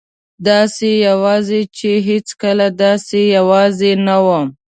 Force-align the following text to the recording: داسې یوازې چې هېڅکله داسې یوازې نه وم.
داسې 0.49 0.89
یوازې 1.07 1.61
چې 1.77 1.89
هېڅکله 2.07 2.67
داسې 2.83 3.19
یوازې 3.37 3.91
نه 4.07 4.15
وم. 4.25 4.47